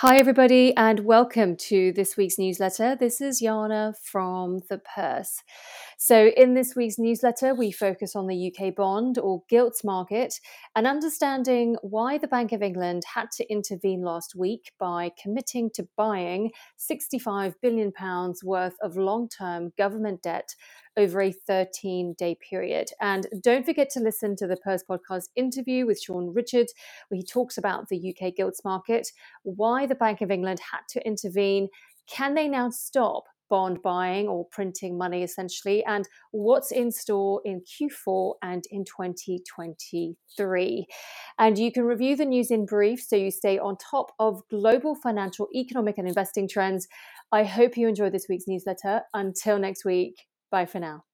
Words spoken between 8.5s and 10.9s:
UK bond or gilts market and